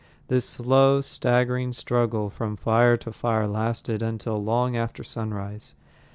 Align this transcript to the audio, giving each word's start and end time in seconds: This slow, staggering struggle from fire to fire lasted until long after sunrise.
This 0.29 0.49
slow, 0.49 1.01
staggering 1.01 1.73
struggle 1.73 2.31
from 2.31 2.55
fire 2.55 2.97
to 2.97 3.11
fire 3.11 3.45
lasted 3.45 4.01
until 4.01 4.43
long 4.43 4.75
after 4.75 5.03
sunrise. 5.03 5.75